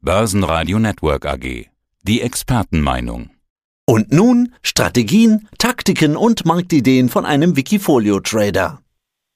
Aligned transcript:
Börsenradio 0.00 0.78
Network 0.78 1.26
AG. 1.26 1.66
Die 2.04 2.20
Expertenmeinung. 2.20 3.30
Und 3.84 4.12
nun 4.12 4.54
Strategien, 4.62 5.48
Taktiken 5.58 6.16
und 6.16 6.46
Marktideen 6.46 7.08
von 7.08 7.26
einem 7.26 7.56
Wikifolio-Trader. 7.56 8.80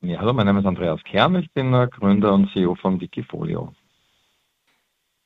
Ja, 0.03 0.21
hallo, 0.21 0.33
mein 0.33 0.47
Name 0.47 0.61
ist 0.61 0.67
Andreas 0.67 1.01
Kern, 1.03 1.35
ich 1.35 1.51
bin 1.51 1.73
Gründer 1.91 2.33
und 2.33 2.49
CEO 2.53 2.77
von 2.77 3.01
Wikifolio. 3.01 3.73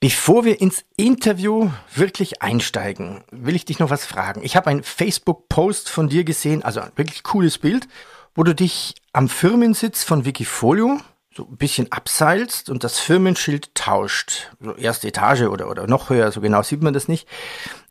Bevor 0.01 0.47
wir 0.47 0.59
ins 0.59 0.87
Interview 0.97 1.71
wirklich 1.95 2.41
einsteigen, 2.41 3.23
will 3.31 3.57
ich 3.57 3.67
dich 3.67 3.79
noch 3.79 3.91
was 3.91 4.07
fragen. 4.07 4.41
Ich 4.43 4.57
habe 4.57 4.71
einen 4.71 4.83
Facebook-Post 4.83 5.91
von 5.91 6.09
dir 6.09 6.25
gesehen, 6.25 6.63
also 6.63 6.81
ein 6.81 6.93
wirklich 6.97 7.23
cooles 7.23 7.59
Bild, 7.59 7.89
wo 8.35 8.43
du 8.43 8.55
dich 8.55 8.95
am 9.13 9.29
Firmensitz 9.29 10.03
von 10.03 10.25
Wikifolio 10.25 10.99
so 11.37 11.45
ein 11.45 11.57
bisschen 11.59 11.93
abseilst 11.93 12.71
und 12.71 12.83
das 12.83 12.99
Firmenschild 12.99 13.75
tauscht. 13.75 14.51
So 14.59 14.75
erste 14.75 15.09
Etage 15.09 15.43
oder, 15.43 15.71
oder 15.71 15.87
noch 15.87 16.09
höher, 16.09 16.33
so 16.33 16.41
genau 16.41 16.63
sieht 16.63 16.83
man 16.83 16.95
das 16.95 17.09
nicht. 17.09 17.29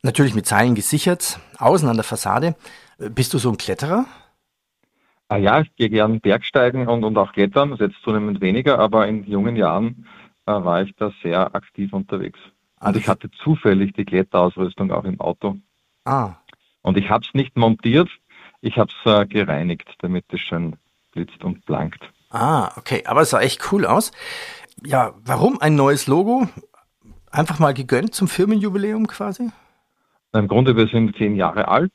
Natürlich 0.02 0.34
mit 0.34 0.46
Seilen 0.46 0.74
gesichert, 0.74 1.38
außen 1.58 1.88
an 1.88 1.96
der 1.96 2.04
Fassade. 2.04 2.56
Bist 2.98 3.32
du 3.34 3.38
so 3.38 3.50
ein 3.50 3.56
Kletterer? 3.56 4.06
Ah 5.28 5.36
ja, 5.36 5.60
ich 5.60 5.74
gehe 5.76 5.90
gern 5.90 6.20
Bergsteigen 6.20 6.88
und, 6.88 7.04
und 7.04 7.16
auch 7.18 7.32
klettern, 7.32 7.70
das 7.70 7.80
ist 7.80 7.86
jetzt 7.86 8.02
zunehmend 8.02 8.40
weniger, 8.40 8.78
aber 8.78 9.06
in 9.06 9.24
jungen 9.24 9.56
Jahren 9.56 10.06
äh, 10.46 10.52
war 10.52 10.82
ich 10.82 10.94
da 10.96 11.12
sehr 11.22 11.54
aktiv 11.54 11.92
unterwegs. 11.92 12.38
Und 12.80 12.86
also 12.86 12.98
ich 12.98 13.08
hatte 13.08 13.30
zufällig 13.30 13.92
die 13.94 14.04
Kletterausrüstung 14.04 14.90
auch 14.90 15.04
im 15.04 15.20
Auto. 15.20 15.56
Ah. 16.04 16.34
Und 16.82 16.96
ich 16.96 17.10
habe 17.10 17.24
es 17.26 17.34
nicht 17.34 17.56
montiert, 17.56 18.08
ich 18.60 18.76
habe 18.78 18.90
es 19.04 19.12
äh, 19.12 19.26
gereinigt, 19.26 19.88
damit 19.98 20.24
es 20.32 20.40
schön 20.40 20.76
blitzt 21.12 21.42
und 21.44 21.64
blankt. 21.64 22.02
Ah, 22.30 22.72
okay, 22.76 23.04
aber 23.06 23.22
es 23.22 23.30
sah 23.30 23.40
echt 23.40 23.72
cool 23.72 23.86
aus. 23.86 24.12
Ja, 24.84 25.14
warum 25.24 25.60
ein 25.60 25.74
neues 25.74 26.06
Logo? 26.06 26.48
Einfach 27.30 27.58
mal 27.58 27.74
gegönnt 27.74 28.14
zum 28.14 28.28
Firmenjubiläum 28.28 29.06
quasi? 29.06 29.50
Im 30.32 30.48
Grunde, 30.48 30.76
wir 30.76 30.88
sind 30.88 31.16
zehn 31.16 31.36
Jahre 31.36 31.68
alt. 31.68 31.92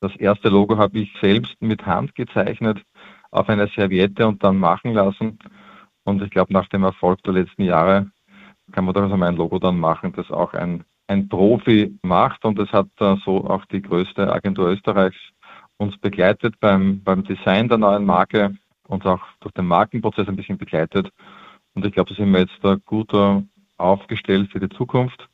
Das 0.00 0.14
erste 0.16 0.48
Logo 0.48 0.76
habe 0.76 0.98
ich 0.98 1.10
selbst 1.20 1.60
mit 1.60 1.84
Hand 1.84 2.14
gezeichnet 2.14 2.78
auf 3.30 3.48
einer 3.48 3.68
Serviette 3.68 4.26
und 4.26 4.42
dann 4.44 4.56
machen 4.56 4.92
lassen. 4.94 5.38
Und 6.04 6.22
ich 6.22 6.30
glaube, 6.30 6.52
nach 6.52 6.68
dem 6.68 6.84
Erfolg 6.84 7.22
der 7.24 7.34
letzten 7.34 7.62
Jahre 7.62 8.10
kann 8.72 8.84
man 8.84 8.96
also 8.96 9.16
mein 9.16 9.36
Logo 9.36 9.58
dann 9.58 9.78
machen, 9.78 10.12
das 10.12 10.30
auch 10.30 10.52
ein, 10.52 10.84
ein 11.06 11.28
Profi 11.28 11.98
macht. 12.02 12.44
Und 12.44 12.58
das 12.58 12.70
hat 12.70 12.88
äh, 13.00 13.16
so 13.24 13.44
auch 13.48 13.64
die 13.66 13.82
größte 13.82 14.32
Agentur 14.32 14.68
Österreichs 14.68 15.18
uns 15.78 15.96
begleitet 15.98 16.54
beim, 16.60 17.02
beim 17.02 17.24
Design 17.24 17.68
der 17.68 17.78
neuen 17.78 18.04
Marke 18.04 18.56
und 18.88 19.06
auch 19.06 19.22
durch 19.40 19.54
den 19.54 19.66
Markenprozess 19.66 20.28
ein 20.28 20.36
bisschen 20.36 20.58
begleitet. 20.58 21.10
Und 21.74 21.86
ich 21.86 21.92
glaube, 21.92 22.10
da 22.10 22.16
sind 22.16 22.32
wir 22.32 22.40
jetzt 22.40 22.58
da 22.62 22.74
gut 22.74 23.14
äh, 23.14 23.42
aufgestellt 23.76 24.50
für 24.50 24.60
die 24.60 24.68
Zukunft. 24.68 25.28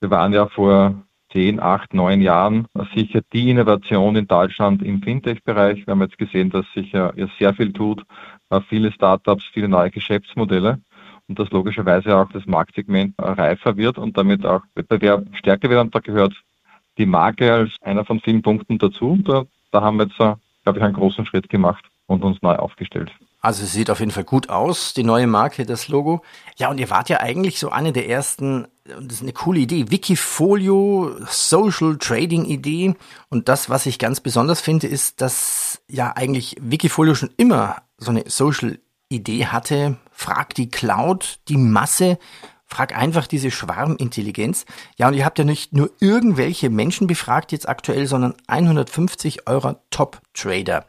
Wir 0.00 0.10
waren 0.10 0.32
ja 0.32 0.46
vor 0.48 0.94
zehn, 1.32 1.60
acht, 1.60 1.94
neun 1.94 2.20
Jahren 2.20 2.66
sicher 2.94 3.20
die 3.32 3.50
Innovation 3.50 4.16
in 4.16 4.26
Deutschland 4.26 4.82
im 4.82 5.02
Fintech-Bereich. 5.02 5.86
Wir 5.86 5.92
haben 5.92 6.02
jetzt 6.02 6.18
gesehen, 6.18 6.50
dass 6.50 6.66
sich 6.74 6.92
ja 6.92 7.12
sehr 7.38 7.54
viel 7.54 7.72
tut, 7.72 8.04
äh, 8.50 8.60
viele 8.68 8.92
Startups, 8.92 9.44
viele 9.52 9.68
neue 9.68 9.90
Geschäftsmodelle 9.90 10.80
und 11.28 11.38
dass 11.38 11.50
logischerweise 11.50 12.16
auch 12.16 12.30
das 12.32 12.46
Marktsegment 12.46 13.14
reifer 13.18 13.76
wird 13.76 13.98
und 13.98 14.16
damit 14.16 14.44
auch 14.44 14.62
Wettbewerb 14.74 15.26
stärker 15.34 15.70
wird. 15.70 15.80
Und 15.80 15.94
da 15.94 16.00
gehört 16.00 16.34
die 16.96 17.06
Marke 17.06 17.52
als 17.52 17.70
einer 17.82 18.04
von 18.04 18.20
vielen 18.20 18.42
Punkten 18.42 18.78
dazu. 18.78 19.18
Da, 19.24 19.44
da 19.70 19.82
haben 19.82 19.98
wir 19.98 20.06
jetzt, 20.06 20.18
äh, 20.20 20.34
glaube 20.64 20.78
ich, 20.78 20.82
einen 20.82 20.94
großen 20.94 21.24
Schritt 21.26 21.48
gemacht 21.48 21.84
und 22.08 22.24
uns 22.24 22.42
neu 22.42 22.56
aufgestellt. 22.56 23.10
Also 23.40 23.62
es 23.62 23.72
sieht 23.72 23.90
auf 23.90 24.00
jeden 24.00 24.10
Fall 24.10 24.24
gut 24.24 24.48
aus, 24.48 24.94
die 24.94 25.04
neue 25.04 25.28
Marke, 25.28 25.64
das 25.64 25.86
Logo. 25.86 26.22
Ja, 26.56 26.70
und 26.70 26.80
ihr 26.80 26.90
wart 26.90 27.08
ja 27.08 27.20
eigentlich 27.20 27.60
so 27.60 27.70
eine 27.70 27.92
der 27.92 28.08
ersten, 28.08 28.66
und 28.96 29.06
das 29.06 29.18
ist 29.18 29.22
eine 29.22 29.32
coole 29.32 29.60
Idee, 29.60 29.90
Wikifolio, 29.90 31.14
Social 31.28 31.96
Trading 31.98 32.46
Idee. 32.46 32.96
Und 33.28 33.48
das, 33.48 33.70
was 33.70 33.86
ich 33.86 34.00
ganz 34.00 34.20
besonders 34.20 34.60
finde, 34.60 34.88
ist, 34.88 35.20
dass 35.20 35.80
ja 35.86 36.12
eigentlich 36.16 36.56
Wikifolio 36.60 37.14
schon 37.14 37.30
immer 37.36 37.76
so 37.96 38.10
eine 38.10 38.24
Social 38.26 38.80
Idee 39.08 39.46
hatte. 39.46 39.98
Frag 40.10 40.54
die 40.54 40.68
Cloud, 40.68 41.38
die 41.48 41.58
Masse, 41.58 42.18
frag 42.66 42.96
einfach 42.96 43.28
diese 43.28 43.50
Schwarmintelligenz. 43.50 44.66
Ja, 44.96 45.08
und 45.08 45.14
ihr 45.14 45.24
habt 45.24 45.38
ja 45.38 45.44
nicht 45.44 45.72
nur 45.72 45.90
irgendwelche 46.00 46.70
Menschen 46.70 47.06
befragt 47.06 47.52
jetzt 47.52 47.68
aktuell, 47.68 48.06
sondern 48.06 48.34
150 48.48 49.46
eurer 49.46 49.80
Top-Trader. 49.90 50.84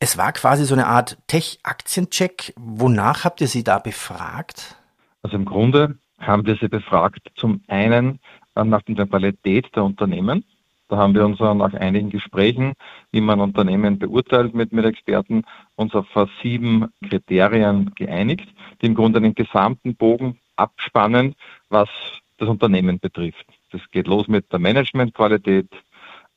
Es 0.00 0.18
war 0.18 0.32
quasi 0.32 0.64
so 0.64 0.74
eine 0.74 0.86
Art 0.86 1.18
Tech-Aktiencheck. 1.28 2.52
Wonach 2.56 3.24
habt 3.24 3.40
ihr 3.40 3.48
sie 3.48 3.64
da 3.64 3.78
befragt? 3.78 4.76
Also 5.22 5.36
im 5.36 5.44
Grunde 5.44 5.98
haben 6.18 6.46
wir 6.46 6.56
sie 6.56 6.68
befragt 6.68 7.30
zum 7.36 7.62
einen 7.68 8.20
äh, 8.54 8.64
nach 8.64 8.82
der 8.82 9.06
Qualität 9.06 9.74
der 9.74 9.84
Unternehmen. 9.84 10.44
Da 10.88 10.98
haben 10.98 11.14
wir 11.14 11.24
uns 11.24 11.40
nach 11.40 11.72
einigen 11.72 12.10
Gesprächen, 12.10 12.74
wie 13.10 13.22
man 13.22 13.40
Unternehmen 13.40 13.98
beurteilt 13.98 14.54
mit, 14.54 14.72
mit 14.72 14.84
Experten, 14.84 15.44
uns 15.76 15.94
auf 15.94 16.06
sieben 16.42 16.92
Kriterien 17.08 17.94
geeinigt, 17.94 18.46
die 18.82 18.86
im 18.86 18.94
Grunde 18.94 19.20
den 19.20 19.34
gesamten 19.34 19.96
Bogen 19.96 20.38
abspannen, 20.56 21.34
was 21.70 21.88
das 22.36 22.48
Unternehmen 22.48 22.98
betrifft. 23.00 23.46
Das 23.72 23.80
geht 23.92 24.06
los 24.06 24.28
mit 24.28 24.52
der 24.52 24.58
Managementqualität, 24.58 25.68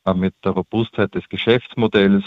äh, 0.06 0.13
mit 0.13 0.34
der 0.44 0.53
Robustheit 0.53 1.13
des 1.13 1.28
Geschäftsmodells, 1.28 2.24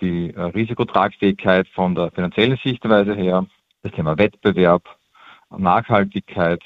die 0.00 0.32
äh, 0.34 0.40
Risikotragfähigkeit 0.40 1.68
von 1.68 1.94
der 1.94 2.10
finanziellen 2.10 2.58
Sichtweise 2.62 3.14
her, 3.14 3.46
das 3.82 3.92
Thema 3.92 4.18
Wettbewerb, 4.18 4.82
Nachhaltigkeit, 5.56 6.62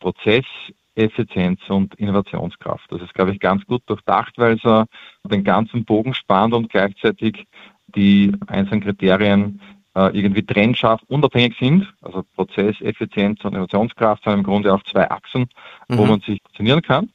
Prozesseffizienz 0.00 1.60
und 1.68 1.94
Innovationskraft. 1.96 2.90
Das 2.90 3.02
ist, 3.02 3.14
glaube 3.14 3.32
ich, 3.32 3.40
ganz 3.40 3.64
gut 3.66 3.82
durchdacht, 3.86 4.34
weil 4.36 4.54
es 4.56 4.64
äh, 4.64 4.84
den 5.24 5.44
ganzen 5.44 5.84
Bogen 5.84 6.14
spannt 6.14 6.54
und 6.54 6.70
gleichzeitig 6.70 7.46
die 7.88 8.32
einzelnen 8.46 8.82
Kriterien 8.82 9.60
äh, 9.94 10.16
irgendwie 10.16 10.44
trennscharf 10.44 11.00
unabhängig 11.08 11.56
sind. 11.58 11.92
Also 12.02 12.24
Prozesseffizienz 12.36 13.44
und 13.44 13.52
Innovationskraft 13.52 14.24
sind 14.24 14.34
im 14.34 14.42
Grunde 14.42 14.72
auch 14.72 14.82
zwei 14.84 15.10
Achsen, 15.10 15.48
mhm. 15.88 15.98
wo 15.98 16.04
man 16.04 16.20
sich 16.20 16.42
positionieren 16.42 16.82
kann. 16.82 17.10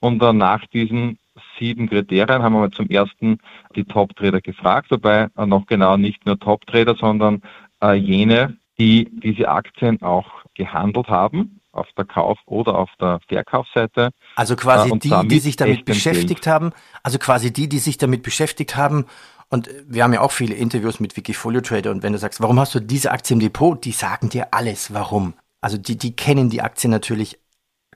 Und 0.00 0.22
äh, 0.22 0.32
nach 0.32 0.64
diesen 0.66 1.18
sieben 1.58 1.88
Kriterien 1.88 2.42
haben 2.42 2.54
wir 2.54 2.70
zum 2.70 2.88
ersten 2.88 3.38
die 3.74 3.84
Top-Trader 3.84 4.40
gefragt, 4.40 4.90
wobei 4.90 5.28
noch 5.36 5.66
genau 5.66 5.96
nicht 5.96 6.26
nur 6.26 6.38
Top-Trader, 6.38 6.94
sondern 6.96 7.42
äh, 7.82 7.94
jene, 7.94 8.56
die 8.78 9.08
diese 9.22 9.48
Aktien 9.48 10.00
auch 10.02 10.26
gehandelt 10.54 11.08
haben 11.08 11.60
auf 11.72 11.88
der 11.96 12.04
Kauf- 12.04 12.38
oder 12.46 12.78
auf 12.78 12.90
der 13.00 13.20
Verkaufsseite. 13.28 14.10
Also 14.36 14.56
quasi 14.56 14.90
äh, 14.90 14.98
die, 14.98 15.28
die 15.28 15.38
sich 15.40 15.56
damit 15.56 15.84
beschäftigt 15.84 16.46
haben, 16.46 16.72
also 17.02 17.18
quasi 17.18 17.52
die, 17.52 17.68
die 17.68 17.78
sich 17.78 17.98
damit 17.98 18.22
beschäftigt 18.22 18.76
haben. 18.76 19.06
Und 19.50 19.68
wir 19.86 20.04
haben 20.04 20.12
ja 20.12 20.20
auch 20.20 20.32
viele 20.32 20.54
Interviews 20.54 21.00
mit 21.00 21.16
Wikifolio 21.16 21.60
Trader 21.60 21.90
und 21.90 22.02
wenn 22.02 22.12
du 22.12 22.18
sagst, 22.18 22.40
warum 22.40 22.58
hast 22.58 22.74
du 22.74 22.80
diese 22.80 23.10
Aktie 23.10 23.34
im 23.34 23.40
Depot, 23.40 23.84
die 23.84 23.92
sagen 23.92 24.28
dir 24.28 24.48
alles, 24.52 24.94
warum. 24.94 25.34
Also 25.60 25.76
die, 25.76 25.96
die 25.96 26.16
kennen 26.16 26.50
die 26.50 26.62
Aktie 26.62 26.90
natürlich 26.90 27.38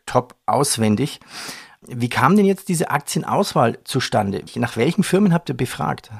top 0.06 0.34
auswendig. 0.46 1.20
Wie 1.86 2.08
kam 2.08 2.36
denn 2.36 2.44
jetzt 2.44 2.68
diese 2.68 2.90
Aktienauswahl 2.90 3.78
zustande? 3.84 4.42
Nach 4.56 4.76
welchen 4.76 5.04
Firmen 5.04 5.32
habt 5.32 5.48
ihr 5.48 5.56
befragt? 5.56 6.10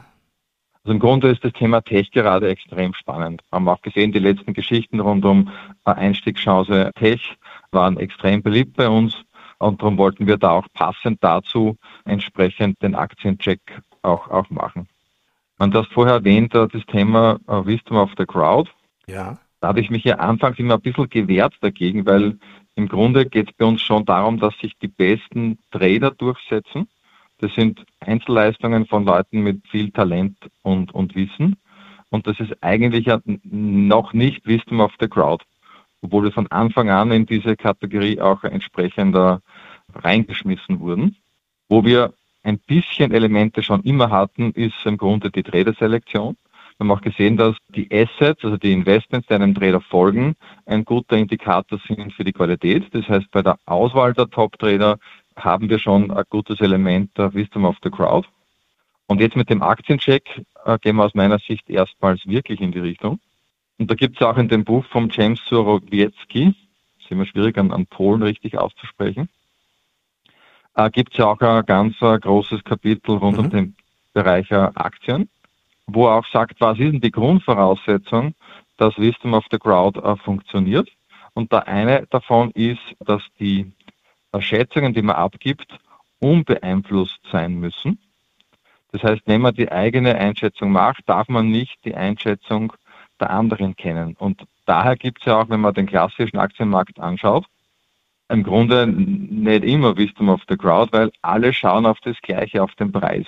Also 0.85 0.93
im 0.93 1.01
Grunde 1.01 1.31
ist 1.31 1.45
das 1.45 1.53
Thema 1.53 1.83
Tech 1.83 2.11
gerade 2.13 2.49
extrem 2.49 2.95
spannend. 2.95 3.43
Haben 3.53 3.65
wir 3.65 3.73
auch 3.73 3.83
gesehen, 3.83 4.13
die 4.13 4.21
letzten 4.21 4.55
Geschichten 4.55 5.01
rund 5.01 5.25
um 5.25 5.51
Einstiegschance 5.85 6.93
Tech 6.95 7.37
waren 7.73 7.99
extrem 7.99 8.43
beliebt 8.43 8.77
bei 8.77 8.89
uns 8.89 9.15
und 9.59 9.83
darum 9.83 9.99
wollten 9.99 10.27
wir 10.27 10.39
da 10.39 10.53
auch 10.53 10.67
passend 10.73 11.19
dazu 11.23 11.77
entsprechend 12.05 12.81
den 12.83 12.95
Aktiencheck 12.95 13.61
auch, 14.03 14.29
auch 14.31 14.49
machen. 14.51 14.89
Man 15.59 15.73
das 15.73 15.87
vorher 15.89 16.15
erwähnt, 16.15 16.55
das 16.55 16.71
Thema 16.87 17.39
äh, 17.49 17.67
Wisdom 17.67 17.97
of 17.97 18.13
the 18.17 18.25
Crowd. 18.25 18.71
Ja. 19.09 19.39
Da 19.61 19.69
habe 19.69 19.81
ich 19.81 19.91
mich 19.91 20.05
ja 20.05 20.17
anfangs 20.17 20.59
immer 20.59 20.75
ein 20.75 20.81
bisschen 20.81 21.09
gewehrt 21.09 21.55
dagegen, 21.61 22.07
weil 22.07 22.39
im 22.79 22.89
Grunde 22.89 23.27
geht 23.27 23.51
es 23.51 23.57
bei 23.57 23.65
uns 23.65 23.83
schon 23.83 24.05
darum, 24.05 24.39
dass 24.39 24.57
sich 24.59 24.79
die 24.79 24.87
besten 24.87 25.59
Trader 25.73 26.13
durchsetzen. 26.13 26.89
Das 27.39 27.53
sind 27.55 27.85
Einzelleistungen 27.99 28.87
von 28.87 29.05
Leuten 29.05 29.41
mit 29.41 29.67
viel 29.67 29.91
Talent 29.91 30.37
und, 30.63 30.95
und 30.95 31.17
Wissen. 31.17 31.57
Und 32.11 32.29
das 32.29 32.39
ist 32.39 32.55
eigentlich 32.61 33.09
noch 33.43 34.13
nicht 34.13 34.47
Wisdom 34.47 34.81
of 34.81 34.93
the 35.01 35.09
Crowd, 35.09 35.45
obwohl 36.03 36.23
wir 36.23 36.33
von 36.33 36.47
Anfang 36.53 36.89
an 36.89 37.11
in 37.11 37.27
diese 37.27 37.57
Kategorie 37.57 38.21
auch 38.21 38.45
entsprechend 38.45 39.17
reingeschmissen 39.95 40.79
wurden. 40.79 41.17
Wo 41.69 41.85
wir 41.85 42.15
ein 42.45 42.61
bisschen 42.61 43.11
Elemente 43.11 43.65
schon 43.65 43.83
immer 43.83 44.11
hatten, 44.11 44.53
ist 44.53 44.87
im 44.87 44.99
Grunde 44.99 45.33
die 45.33 45.43
Traderselektion. 45.43 46.37
Wir 46.79 46.85
haben 46.85 46.93
auch 46.93 47.03
gesehen, 47.03 47.37
dass 47.37 47.57
die 47.75 47.89
Assets, 47.91 48.45
also 48.45 48.57
die 48.57 48.73
Investments, 48.73 49.27
die 49.27 49.35
einem 49.35 49.53
Trader 49.53 49.81
folgen, 49.81 50.37
ein 50.65 50.85
guter 50.85 51.17
Indikator 51.17 51.81
sind 51.89 52.13
für 52.13 52.23
die 52.23 52.33
Qualität. 52.33 52.87
Das 52.93 53.09
heißt, 53.09 53.29
bei 53.33 53.43
der 53.43 53.59
Auswahl 53.67 54.15
der 54.15 54.31
Top-Trader 54.31 54.97
haben 55.35 55.69
wir 55.69 55.81
schon 55.81 56.13
ein 56.13 56.25
gutes 56.31 56.61
Element 56.61 57.11
der 57.19 57.35
Wisdom 57.35 57.65
of 57.65 57.77
the 57.83 57.91
Crowd. 57.91 58.29
Und 59.09 59.21
jetzt 59.21 59.35
mit 59.35 59.51
dem 59.51 59.61
Aktiencheck 59.61 60.45
äh, 60.65 60.79
gehen 60.79 60.97
wir 60.97 61.05
aus 61.05 61.15
meiner 61.15 61.41
Sicht 61.41 61.69
erstmals 61.69 62.25
wirklich 62.27 62.61
in 62.61 62.71
die 62.71 62.79
Richtung. 62.79 63.19
Und 63.79 63.91
da 63.91 63.97
gibt 63.97 64.21
es 64.21 64.27
auch 64.27 64.37
in 64.37 64.49
dem 64.49 64.65
Buch 64.65 64.85
von 64.85 65.09
James 65.11 65.41
Sorowiecki, 65.47 66.55
ist 67.01 67.11
immer 67.11 67.27
schwierig, 67.27 67.59
an, 67.59 67.73
an 67.73 67.87
Polen 67.87 68.23
richtig 68.23 68.57
auszusprechen, 68.57 69.29
äh, 70.75 70.91
gibt 70.91 71.13
es 71.13 71.19
ja 71.19 71.27
auch 71.27 71.41
ein 71.41 71.67
ganz 71.67 72.01
äh, 72.03 72.19
großes 72.21 72.63
Kapitel 72.63 73.17
rund 73.17 73.37
mhm. 73.37 73.45
um 73.45 73.51
den 73.51 73.77
Bereich 74.13 74.53
Aktien, 74.53 75.29
wo 75.89 76.07
er 76.07 76.17
auch 76.17 76.27
sagt, 76.27 76.61
was 76.61 76.79
ist 76.79 76.93
denn 76.93 77.01
die 77.01 77.11
Grundvoraussetzung, 77.11 78.35
dass 78.77 78.97
Wisdom 78.99 79.35
of 79.35 79.45
the 79.51 79.59
Crowd 79.59 80.01
äh, 80.01 80.17
funktioniert. 80.17 80.89
Und 81.35 81.53
der 81.53 81.67
eine 81.69 82.07
davon 82.11 82.51
ist, 82.53 82.81
dass 83.01 83.23
die 83.39 83.73
äh, 84.33 84.41
Schätzungen, 84.41 84.95
die 84.95 85.03
man 85.03 85.17
abgibt, 85.17 85.79
unbeeinflusst 86.21 87.21
sein 87.31 87.55
müssen. 87.59 87.99
Das 88.93 89.03
heißt, 89.03 89.23
wenn 89.27 89.43
man 89.43 89.55
die 89.55 89.71
eigene 89.71 90.15
Einschätzung 90.15 90.73
macht, 90.73 91.03
darf 91.07 91.29
man 91.29 91.51
nicht 91.51 91.77
die 91.85 91.95
Einschätzung 91.95 92.73
der 93.21 93.31
anderen 93.31 93.77
kennen. 93.77 94.15
Und 94.19 94.43
daher 94.65 94.97
gibt 94.97 95.21
es 95.21 95.27
ja 95.27 95.41
auch, 95.41 95.49
wenn 95.49 95.61
man 95.61 95.75
den 95.75 95.87
klassischen 95.87 96.39
Aktienmarkt 96.39 96.99
anschaut, 96.99 97.45
im 98.31 98.43
Grunde 98.43 98.87
nicht 98.87 99.65
immer 99.65 99.97
Wisdom 99.97 100.29
of 100.29 100.43
the 100.49 100.57
Crowd, 100.57 100.93
weil 100.93 101.11
alle 101.23 101.53
schauen 101.53 101.87
auf 101.87 101.99
das 102.01 102.17
Gleiche, 102.23 102.63
auf 102.63 102.75
den 102.75 102.93
Preis, 102.93 103.27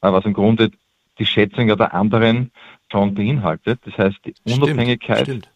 äh, 0.00 0.12
was 0.12 0.24
im 0.24 0.34
Grunde 0.34 0.70
die 1.18 1.26
Schätzung 1.26 1.66
der 1.66 1.94
anderen 1.94 2.50
schon 2.90 3.14
beinhaltet. 3.14 3.80
Das 3.84 3.96
heißt, 3.98 4.18
die 4.24 4.34
Unabhängigkeit 4.44 5.22
stimmt, 5.22 5.50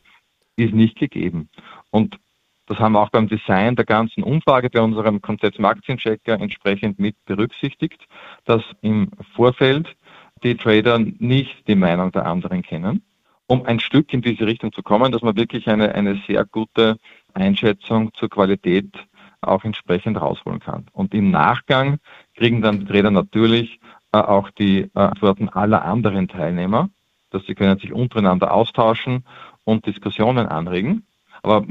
ist 0.56 0.74
nicht 0.74 0.98
gegeben. 0.98 1.48
Und 1.90 2.18
das 2.66 2.78
haben 2.78 2.92
wir 2.92 3.00
auch 3.00 3.10
beim 3.10 3.28
Design 3.28 3.76
der 3.76 3.86
ganzen 3.86 4.22
Umfrage 4.22 4.68
bei 4.68 4.80
unserem 4.80 5.22
Konzept 5.22 5.58
Aktienchecker 5.58 6.34
entsprechend 6.34 6.98
mit 6.98 7.16
berücksichtigt, 7.24 8.06
dass 8.44 8.62
im 8.82 9.10
Vorfeld 9.34 9.96
die 10.42 10.54
Trader 10.54 10.98
nicht 10.98 11.66
die 11.66 11.74
Meinung 11.74 12.12
der 12.12 12.26
anderen 12.26 12.62
kennen, 12.62 13.02
um 13.46 13.64
ein 13.64 13.80
Stück 13.80 14.12
in 14.12 14.20
diese 14.20 14.46
Richtung 14.46 14.72
zu 14.72 14.82
kommen, 14.82 15.12
dass 15.12 15.22
man 15.22 15.36
wirklich 15.36 15.66
eine, 15.68 15.94
eine 15.94 16.20
sehr 16.26 16.44
gute 16.44 16.98
Einschätzung 17.32 18.12
zur 18.14 18.28
Qualität 18.28 18.92
auch 19.40 19.64
entsprechend 19.64 20.20
rausholen 20.20 20.60
kann. 20.60 20.86
Und 20.92 21.14
im 21.14 21.30
Nachgang 21.30 21.98
kriegen 22.34 22.60
dann 22.60 22.80
die 22.80 22.86
Trader 22.86 23.10
natürlich 23.10 23.80
auch 24.12 24.50
die 24.50 24.80
äh, 24.82 24.88
Antworten 24.94 25.48
aller 25.48 25.84
anderen 25.84 26.28
Teilnehmer, 26.28 26.90
dass 27.30 27.44
sie 27.46 27.54
können 27.54 27.78
sich 27.78 27.92
untereinander 27.92 28.52
austauschen 28.52 29.24
und 29.64 29.86
Diskussionen 29.86 30.46
anregen. 30.46 31.06
Aber 31.42 31.64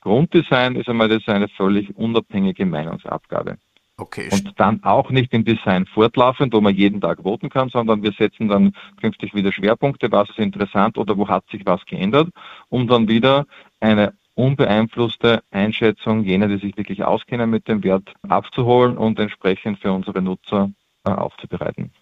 Grunddesign 0.00 0.76
ist 0.76 0.88
einmal 0.88 1.08
das 1.08 1.26
eine 1.28 1.48
völlig 1.48 1.94
unabhängige 1.96 2.64
Meinungsabgabe. 2.64 3.58
Okay. 3.98 4.28
Und 4.32 4.58
dann 4.58 4.82
auch 4.84 5.10
nicht 5.10 5.32
im 5.34 5.44
Design 5.44 5.86
fortlaufend, 5.86 6.54
wo 6.54 6.60
man 6.60 6.74
jeden 6.74 7.00
Tag 7.00 7.22
voten 7.22 7.50
kann, 7.50 7.68
sondern 7.68 8.02
wir 8.02 8.12
setzen 8.12 8.48
dann 8.48 8.74
künftig 9.00 9.34
wieder 9.34 9.52
Schwerpunkte, 9.52 10.10
was 10.10 10.30
ist 10.30 10.38
interessant 10.38 10.96
oder 10.96 11.16
wo 11.16 11.28
hat 11.28 11.44
sich 11.50 11.64
was 11.66 11.84
geändert, 11.84 12.28
um 12.68 12.88
dann 12.88 13.06
wieder 13.06 13.46
eine 13.80 14.14
unbeeinflusste 14.34 15.42
Einschätzung 15.50 16.24
jener, 16.24 16.48
die 16.48 16.56
sich 16.56 16.76
wirklich 16.76 17.04
auskennen 17.04 17.50
mit 17.50 17.68
dem 17.68 17.84
Wert, 17.84 18.14
abzuholen 18.26 18.96
und 18.96 19.18
entsprechend 19.18 19.78
für 19.78 19.92
unsere 19.92 20.22
Nutzer 20.22 20.70
äh, 20.70 20.81
aufzubereiten. 21.10 21.92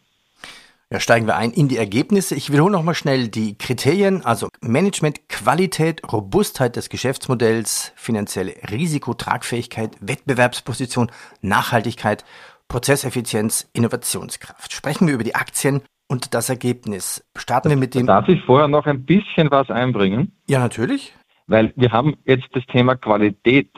Ja, 0.92 0.98
steigen 0.98 1.28
wir 1.28 1.36
ein 1.36 1.52
in 1.52 1.68
die 1.68 1.76
Ergebnisse. 1.76 2.34
Ich 2.34 2.50
wiederhole 2.50 2.72
nochmal 2.72 2.96
schnell 2.96 3.28
die 3.28 3.56
Kriterien, 3.56 4.24
also 4.24 4.48
Management, 4.60 5.28
Qualität, 5.28 6.02
Robustheit 6.12 6.74
des 6.74 6.88
Geschäftsmodells, 6.88 7.92
finanzielle 7.94 8.54
Risikotragfähigkeit, 8.68 9.96
Wettbewerbsposition, 10.00 11.12
Nachhaltigkeit, 11.42 12.24
Prozesseffizienz, 12.66 13.70
Innovationskraft. 13.72 14.72
Sprechen 14.72 15.06
wir 15.06 15.14
über 15.14 15.22
die 15.22 15.36
Aktien 15.36 15.82
und 16.08 16.34
das 16.34 16.48
Ergebnis. 16.48 17.24
Starten 17.36 17.70
wir 17.70 17.76
mit 17.76 17.94
dem. 17.94 18.06
Darf 18.06 18.26
ich 18.26 18.42
vorher 18.44 18.66
noch 18.66 18.86
ein 18.86 19.04
bisschen 19.04 19.48
was 19.52 19.70
einbringen? 19.70 20.32
Ja, 20.48 20.58
natürlich. 20.58 21.14
Weil 21.46 21.72
wir 21.76 21.92
haben 21.92 22.16
jetzt 22.24 22.48
das 22.52 22.66
Thema 22.66 22.96
Qualität 22.96 23.70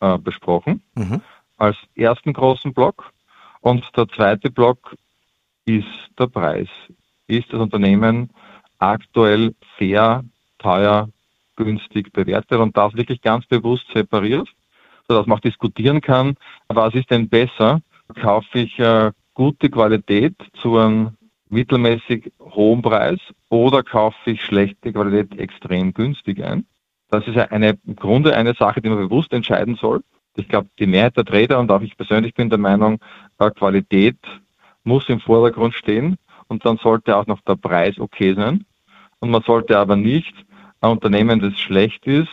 äh, 0.00 0.18
besprochen 0.18 0.82
mhm. 0.96 1.22
als 1.58 1.76
ersten 1.94 2.32
großen 2.32 2.74
Block. 2.74 3.12
Und 3.66 3.84
der 3.96 4.06
zweite 4.06 4.48
Block 4.48 4.94
ist 5.64 5.88
der 6.16 6.28
Preis. 6.28 6.68
Ist 7.26 7.52
das 7.52 7.58
Unternehmen 7.58 8.30
aktuell 8.78 9.56
fair, 9.76 10.22
teuer, 10.58 11.08
günstig 11.56 12.12
bewertet 12.12 12.60
und 12.60 12.76
das 12.76 12.94
wirklich 12.94 13.22
ganz 13.22 13.44
bewusst 13.46 13.84
separiert, 13.92 14.46
sodass 15.08 15.26
man 15.26 15.38
auch 15.38 15.40
diskutieren 15.40 16.00
kann, 16.00 16.36
was 16.68 16.94
ist 16.94 17.10
denn 17.10 17.28
besser? 17.28 17.80
Kaufe 18.14 18.60
ich 18.60 18.78
äh, 18.78 19.10
gute 19.34 19.68
Qualität 19.68 20.36
zu 20.62 20.78
einem 20.78 21.16
mittelmäßig 21.48 22.30
hohen 22.38 22.82
Preis 22.82 23.18
oder 23.48 23.82
kaufe 23.82 24.30
ich 24.30 24.44
schlechte 24.44 24.92
Qualität 24.92 25.40
extrem 25.40 25.92
günstig 25.92 26.40
ein? 26.44 26.66
Das 27.10 27.26
ist 27.26 27.36
eine, 27.36 27.76
im 27.84 27.96
Grunde 27.96 28.36
eine 28.36 28.54
Sache, 28.54 28.80
die 28.80 28.88
man 28.88 28.98
bewusst 28.98 29.32
entscheiden 29.32 29.74
soll. 29.74 30.04
Ich 30.36 30.48
glaube, 30.48 30.68
die 30.78 30.86
Mehrheit 30.86 31.16
der 31.16 31.24
Trader 31.24 31.58
und 31.58 31.70
auch 31.70 31.80
ich 31.80 31.96
persönlich 31.96 32.34
bin 32.34 32.50
der 32.50 32.58
Meinung, 32.58 33.00
äh, 33.38 33.50
Qualität 33.50 34.18
muss 34.84 35.08
im 35.08 35.20
Vordergrund 35.20 35.74
stehen 35.74 36.16
und 36.48 36.64
dann 36.64 36.76
sollte 36.76 37.16
auch 37.16 37.26
noch 37.26 37.40
der 37.42 37.56
Preis 37.56 37.98
okay 37.98 38.34
sein. 38.34 38.64
Und 39.18 39.30
man 39.30 39.42
sollte 39.42 39.78
aber 39.78 39.96
nicht 39.96 40.34
ein 40.80 40.90
Unternehmen, 40.90 41.40
das 41.40 41.58
schlecht 41.58 42.06
ist, 42.06 42.28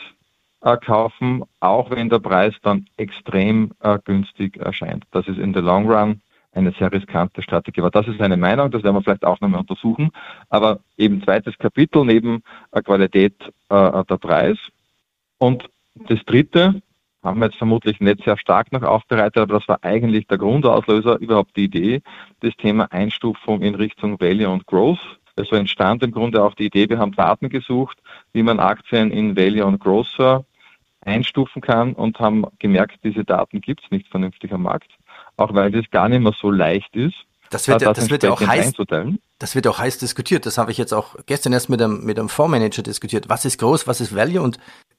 äh, 0.61 0.77
kaufen, 0.77 1.43
auch 1.59 1.89
wenn 1.91 2.09
der 2.09 2.19
Preis 2.19 2.53
dann 2.61 2.87
extrem 2.97 3.71
äh, 3.79 3.97
günstig 4.03 4.57
erscheint. 4.57 5.05
Das 5.11 5.27
ist 5.27 5.39
in 5.39 5.53
the 5.53 5.61
long 5.61 5.89
run 5.89 6.21
eine 6.53 6.71
sehr 6.77 6.91
riskante 6.91 7.41
Strategie. 7.41 7.81
Aber 7.81 7.89
das 7.89 8.07
ist 8.07 8.21
eine 8.21 8.37
Meinung, 8.37 8.69
das 8.69 8.83
werden 8.83 8.95
wir 8.95 9.01
vielleicht 9.01 9.25
auch 9.25 9.41
nochmal 9.41 9.61
untersuchen. 9.61 10.11
Aber 10.49 10.79
eben 10.97 11.23
zweites 11.23 11.57
Kapitel 11.57 12.05
neben 12.05 12.43
äh, 12.71 12.81
Qualität 12.81 13.33
äh, 13.69 14.03
der 14.03 14.17
Preis. 14.17 14.57
Und 15.37 15.67
das 16.07 16.23
dritte, 16.25 16.81
haben 17.23 17.39
wir 17.39 17.45
jetzt 17.45 17.57
vermutlich 17.57 17.99
nicht 17.99 18.23
sehr 18.23 18.37
stark 18.37 18.71
noch 18.71 18.83
aufbereitet, 18.83 19.37
aber 19.37 19.59
das 19.59 19.67
war 19.67 19.79
eigentlich 19.81 20.27
der 20.27 20.37
Grundauslöser, 20.37 21.19
überhaupt 21.19 21.55
die 21.55 21.65
Idee, 21.65 22.01
das 22.41 22.55
Thema 22.57 22.91
Einstufung 22.91 23.61
in 23.61 23.75
Richtung 23.75 24.19
Value 24.19 24.49
und 24.49 24.65
Growth. 24.65 24.99
Also 25.35 25.55
entstand 25.55 26.03
im 26.03 26.11
Grunde 26.11 26.43
auch 26.43 26.53
die 26.53 26.65
Idee, 26.65 26.89
wir 26.89 26.99
haben 26.99 27.13
Daten 27.13 27.49
gesucht, 27.49 27.97
wie 28.33 28.43
man 28.43 28.59
Aktien 28.59 29.09
in 29.09 29.35
Value 29.35 29.65
und 29.65 29.79
Growth 29.79 30.43
einstufen 31.01 31.61
kann 31.61 31.93
und 31.93 32.19
haben 32.19 32.45
gemerkt, 32.59 32.99
diese 33.03 33.23
Daten 33.23 33.61
gibt 33.61 33.83
es 33.83 33.91
nicht 33.91 34.07
vernünftig 34.09 34.51
am 34.53 34.63
Markt, 34.63 34.91
auch 35.37 35.53
weil 35.53 35.71
das 35.71 35.89
gar 35.91 36.09
nicht 36.09 36.21
mehr 36.21 36.33
so 36.39 36.51
leicht 36.51 36.95
ist. 36.95 37.15
Das 37.49 37.67
wird, 37.67 37.83
das, 37.83 37.97
das 37.97 38.09
wird 38.09 38.23
ja 38.23 38.31
auch 38.31 38.41
heiß, 38.41 38.73
das 39.37 39.55
wird 39.55 39.67
auch 39.67 39.77
heiß 39.77 39.99
diskutiert. 39.99 40.45
Das 40.47 40.57
habe 40.57 40.71
ich 40.71 40.77
jetzt 40.79 40.91
auch 40.91 41.15
gestern 41.27 41.53
erst 41.53 41.69
mit 41.69 41.81
einem, 41.81 42.03
mit 42.03 42.17
einem 42.17 42.29
Fondsmanager 42.29 42.81
diskutiert. 42.81 43.29
Was 43.29 43.45
ist 43.45 43.59
groß, 43.59 43.85
was 43.85 44.01
ist 44.01 44.15
Value? 44.15 44.41
Und 44.41 44.57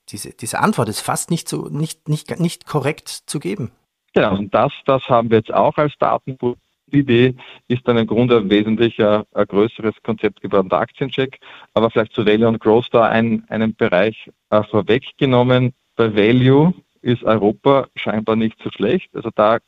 diese, 0.09 0.33
diese 0.33 0.61
Antwort 0.61 0.89
ist 0.89 1.01
fast 1.01 1.31
nicht, 1.31 1.49
so, 1.49 1.69
nicht, 1.69 2.09
nicht, 2.09 2.39
nicht 2.41 2.67
korrekt 2.67 3.09
zu 3.09 3.39
geben. 3.39 3.73
Ja, 4.15 4.31
und 4.31 4.55
das, 4.55 4.73
das 4.87 5.03
haben 5.09 5.31
wir 5.31 5.39
jetzt 5.39 5.53
auch 5.53 5.77
als 5.77 5.93
Datenpool. 5.99 6.57
Die 6.87 7.01
Idee 7.01 7.35
ist 7.67 7.89
dann 7.89 7.97
im 7.97 8.07
Grunde 8.07 8.37
ein 8.37 8.51
wesentlicher, 8.51 9.27
ein 9.33 9.47
größeres 9.47 9.95
Konzept 10.03 10.41
geworden, 10.41 10.69
der 10.69 10.79
Aktiencheck. 10.81 11.41
Aber 11.73 11.91
vielleicht 11.91 12.13
zu 12.13 12.27
Value 12.27 12.47
und 12.47 12.61
Growth 12.61 12.89
da 12.93 13.05
ein, 13.05 13.45
einen 13.49 13.75
Bereich 13.75 14.31
äh, 14.51 14.63
vorweggenommen. 14.63 15.73
Bei 15.97 16.15
Value 16.15 16.75
ist 17.01 17.25
Europa 17.25 17.89
scheinbar 17.97 18.37
nicht 18.37 18.57
so 18.63 18.71
schlecht. 18.71 19.09
Also 19.15 19.31
da 19.35 19.59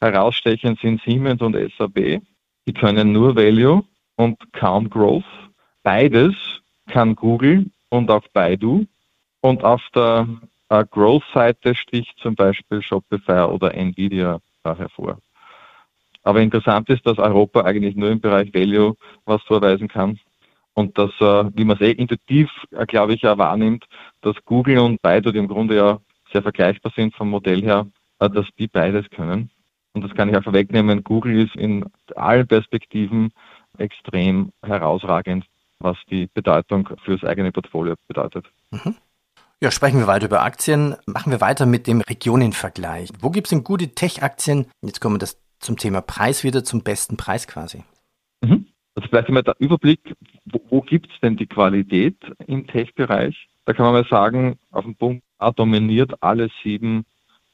herausstechend 0.00 0.80
sind 0.80 1.00
Siemens 1.02 1.40
und 1.42 1.54
SAP. 1.54 2.22
Die 2.66 2.72
können 2.72 3.12
nur 3.12 3.36
Value 3.36 3.84
und 4.16 4.52
kaum 4.52 4.90
Growth. 4.90 5.24
Beides 5.82 6.34
kann 6.88 7.14
Google 7.14 7.66
und 7.90 8.10
auch 8.10 8.26
Baidu. 8.32 8.86
Und 9.42 9.64
auf 9.64 9.82
der 9.94 10.26
äh, 10.70 10.84
Growth-Seite 10.90 11.74
sticht 11.74 12.16
zum 12.18 12.34
Beispiel 12.34 12.80
Shopify 12.80 13.42
oder 13.50 13.74
Nvidia 13.74 14.38
hervor. 14.64 15.18
Aber 16.22 16.40
interessant 16.40 16.88
ist, 16.88 17.04
dass 17.04 17.18
Europa 17.18 17.62
eigentlich 17.62 17.96
nur 17.96 18.10
im 18.10 18.20
Bereich 18.20 18.54
Value 18.54 18.94
was 19.24 19.42
vorweisen 19.42 19.88
kann. 19.88 20.20
Und 20.74 20.96
dass, 20.96 21.10
äh, 21.20 21.50
wie 21.54 21.64
man 21.64 21.76
es 21.76 21.82
eh 21.82 21.90
intuitiv, 21.90 22.48
äh, 22.70 22.86
glaube 22.86 23.14
ich, 23.14 23.22
ja 23.22 23.36
wahrnimmt, 23.36 23.84
dass 24.22 24.36
Google 24.44 24.78
und 24.78 25.02
Baidu, 25.02 25.32
die 25.32 25.38
im 25.38 25.48
Grunde 25.48 25.76
ja 25.76 25.98
sehr 26.32 26.42
vergleichbar 26.42 26.92
sind 26.96 27.14
vom 27.14 27.28
Modell 27.28 27.62
her, 27.62 27.86
äh, 28.20 28.30
dass 28.30 28.46
die 28.58 28.68
beides 28.68 29.10
können. 29.10 29.50
Und 29.92 30.04
das 30.04 30.14
kann 30.14 30.30
ich 30.30 30.36
auch 30.36 30.44
vorwegnehmen. 30.44 31.04
Google 31.04 31.40
ist 31.40 31.56
in 31.56 31.84
allen 32.14 32.46
Perspektiven 32.46 33.32
extrem 33.76 34.52
herausragend, 34.62 35.44
was 35.80 35.98
die 36.08 36.28
Bedeutung 36.32 36.88
fürs 37.04 37.24
eigene 37.24 37.52
Portfolio 37.52 37.94
bedeutet. 38.06 38.46
Mhm. 38.70 38.96
Ja, 39.62 39.70
sprechen 39.70 40.00
wir 40.00 40.08
weiter 40.08 40.26
über 40.26 40.42
Aktien. 40.42 40.96
Machen 41.06 41.30
wir 41.30 41.40
weiter 41.40 41.66
mit 41.66 41.86
dem 41.86 42.00
Regionenvergleich. 42.00 43.10
Wo 43.20 43.30
gibt 43.30 43.46
es 43.46 43.50
denn 43.50 43.62
gute 43.62 43.94
Tech-Aktien? 43.94 44.66
Jetzt 44.80 45.00
kommen 45.00 45.14
wir 45.14 45.20
das 45.20 45.40
zum 45.60 45.76
Thema 45.76 46.00
Preis 46.00 46.42
wieder, 46.42 46.64
zum 46.64 46.82
besten 46.82 47.16
Preis 47.16 47.46
quasi. 47.46 47.84
Mhm. 48.40 48.66
Also 48.96 49.08
vielleicht 49.08 49.28
einmal 49.28 49.44
der 49.44 49.54
Überblick, 49.60 50.16
wo, 50.46 50.60
wo 50.68 50.80
gibt 50.80 51.12
es 51.12 51.20
denn 51.20 51.36
die 51.36 51.46
Qualität 51.46 52.16
im 52.48 52.66
Tech-Bereich? 52.66 53.46
Da 53.64 53.72
kann 53.72 53.84
man 53.84 53.94
mal 53.94 54.08
sagen, 54.10 54.58
auf 54.72 54.82
dem 54.82 54.96
Punkt 54.96 55.22
A 55.38 55.52
dominiert 55.52 56.10
alle 56.24 56.48
sieben 56.64 57.04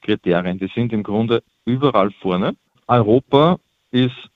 Kriterien. 0.01 0.59
Die 0.59 0.71
sind 0.75 0.95
im 0.95 1.03
Grunde 1.03 1.43
überall 1.67 2.11
vorne. 2.23 2.57
Europa 2.87 3.59
ist 3.91 4.31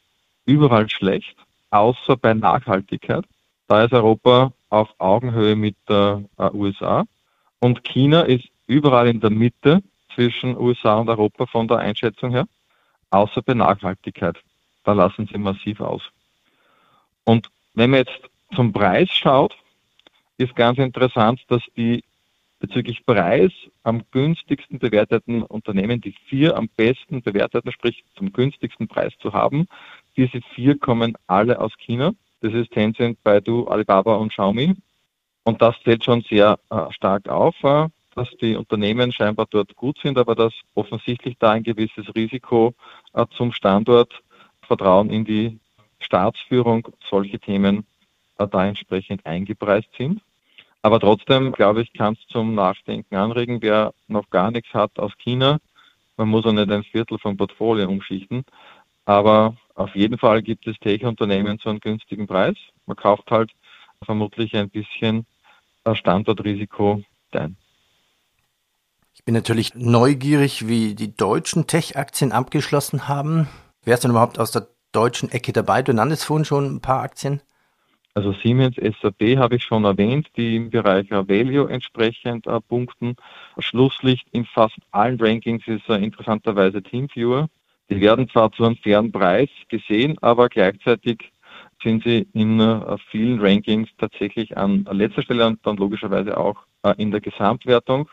überall 0.45 0.91
schlecht, 0.91 1.39
außer 1.71 2.19
bei 2.19 2.35
Nachhaltigkeit. 2.35 3.25
Da 3.67 3.85
ist 3.85 3.95
Europa 3.95 4.53
auf 4.69 4.91
Augenhöhe 4.99 5.57
mit 5.57 5.77
der 5.89 6.23
äh, 6.37 6.51
USA. 6.53 7.07
Und 7.63 7.85
China 7.85 8.23
ist 8.23 8.49
überall 8.67 9.07
in 9.07 9.21
der 9.21 9.31
Mitte 9.31 9.85
zwischen 10.17 10.59
USA 10.59 10.97
und 10.97 11.09
Europa 11.09 11.47
von 11.47 11.69
der 11.69 11.79
Einschätzung 11.79 12.33
her, 12.33 12.49
außer 13.11 13.41
bei 13.41 13.55
Nachhaltigkeit. 13.55 14.37
Da 14.83 14.95
lassen 14.95 15.29
sie 15.31 15.39
massiv 15.39 15.81
aus. 15.81 16.03
Und 17.23 17.49
wenn 17.75 17.91
man 17.91 18.01
jetzt 18.01 18.21
zum 18.57 18.73
Preis 18.73 19.09
schaut, 19.13 19.57
ist 20.39 20.57
ganz 20.57 20.79
interessant, 20.79 21.41
dass 21.47 21.63
die 21.77 22.03
bezüglich 22.59 23.07
Preis 23.07 23.53
am 23.85 24.03
günstigsten 24.11 24.81
bewerteten 24.81 25.45
Unternehmen, 25.45 26.01
die 26.01 26.17
vier 26.27 26.57
am 26.57 26.69
besten 26.69 27.23
bewerteten, 27.23 27.71
sprich 27.71 28.05
zum 28.17 28.33
günstigsten 28.33 28.89
Preis 28.89 29.13
zu 29.21 29.35
haben, 29.35 29.69
diese 30.17 30.41
vier 30.57 30.77
kommen 30.81 31.17
alle 31.29 31.61
aus 31.61 31.71
China. 31.79 32.11
Das 32.41 32.55
ist 32.55 32.73
Tencent, 32.73 33.23
Baidu, 33.23 33.69
Alibaba 33.69 34.17
und 34.17 34.31
Xiaomi. 34.33 34.75
Und 35.45 35.61
das 35.61 35.77
fällt 35.79 36.05
schon 36.05 36.23
sehr 36.23 36.59
äh, 36.71 36.93
stark 36.93 37.29
auf, 37.29 37.55
äh, 37.65 37.89
dass 38.15 38.29
die 38.41 38.57
Unternehmen 38.57 39.13
scheinbar 39.13 39.47
dort 39.51 39.75
gut 39.75 39.99
sind, 40.03 40.19
aber 40.19 40.35
dass 40.35 40.53
offensichtlich 40.75 41.37
da 41.39 41.53
ein 41.53 41.63
gewisses 41.63 42.15
Risiko 42.15 42.75
äh, 43.15 43.27
zum 43.37 43.53
Standort, 43.53 44.13
Vertrauen 44.63 45.11
in 45.11 45.25
die 45.25 45.59
Staatsführung, 46.01 46.89
solche 47.11 47.39
Themen 47.39 47.87
äh, 48.39 48.47
da 48.47 48.67
entsprechend 48.67 49.27
eingepreist 49.27 49.89
sind. 49.97 50.21
Aber 50.83 50.99
trotzdem, 50.99 51.53
glaube 51.53 51.83
ich, 51.83 51.93
kann 51.93 52.15
es 52.15 52.27
zum 52.33 52.55
Nachdenken 52.55 53.15
anregen. 53.15 53.63
Wer 53.63 53.95
noch 54.09 54.29
gar 54.31 54.51
nichts 54.51 54.75
hat 54.75 54.99
aus 54.99 55.13
China, 55.19 55.59
man 56.17 56.29
muss 56.29 56.45
auch 56.45 56.53
nicht 56.53 56.71
ein 56.71 56.85
Viertel 56.85 57.19
vom 57.19 57.37
Portfolio 57.37 57.89
umschichten. 57.89 58.45
Aber 59.05 59.57
auf 59.75 59.95
jeden 59.95 60.19
Fall 60.19 60.43
gibt 60.43 60.67
es 60.67 60.79
Tech-Unternehmen 60.79 61.59
zu 61.59 61.69
einem 61.69 61.81
günstigen 61.81 62.27
Preis. 62.27 62.57
Man 62.87 62.97
kauft 62.97 63.31
halt 63.31 63.51
vermutlich 64.05 64.55
ein 64.57 64.71
bisschen 64.71 65.27
Standortrisiko 65.93 67.03
ein. 67.35 67.57
Ich 69.15 69.25
bin 69.25 69.35
natürlich 69.35 69.75
neugierig, 69.75 70.67
wie 70.67 70.95
die 70.95 71.15
deutschen 71.15 71.67
Tech-Aktien 71.67 72.33
abgeschlossen 72.33 73.09
haben. 73.09 73.49
Wer 73.85 73.95
ist 73.95 74.05
denn 74.05 74.11
überhaupt 74.11 74.39
aus 74.39 74.53
der 74.53 74.69
deutschen 74.93 75.31
Ecke 75.31 75.53
dabei? 75.53 75.83
Du 75.83 75.93
nanntest 75.93 76.25
vorhin 76.25 76.45
schon 76.45 76.77
ein 76.77 76.81
paar 76.81 77.03
Aktien. 77.03 77.41
Also 78.15 78.33
Siemens 78.33 78.77
SAP 78.77 79.39
habe 79.39 79.57
ich 79.57 79.65
schon 79.65 79.85
erwähnt, 79.85 80.29
die 80.37 80.57
im 80.57 80.71
Bereich 80.71 81.11
Value 81.11 81.71
entsprechend 81.71 82.47
äh, 82.47 82.61
punkten. 82.61 83.17
Schlusslicht 83.59 84.29
in 84.33 84.45
fast 84.45 84.77
allen 84.91 85.19
Rankings 85.19 85.67
ist 85.67 85.89
äh, 85.89 85.97
interessanterweise 85.97 86.83
Teamviewer. 86.83 87.49
Die 87.89 88.01
werden 88.01 88.29
zwar 88.29 88.53
zu 88.53 88.65
einem 88.65 88.77
fairen 88.77 89.13
Preis 89.13 89.49
gesehen, 89.69 90.19
aber 90.21 90.49
gleichzeitig 90.49 91.33
sind 91.83 92.05
sie 92.05 92.27
in 92.33 92.61
äh, 92.61 92.97
vielen 93.11 93.41
Rankings 93.41 93.89
tatsächlich 93.99 94.57
an 94.57 94.85
letzter 94.91 95.23
Stelle 95.23 95.47
und 95.47 95.65
dann 95.67 95.77
logischerweise 95.77 96.37
auch 96.37 96.57
äh, 96.83 96.95
in 96.99 97.11
der 97.11 97.21
Gesamtwertung. 97.21 98.09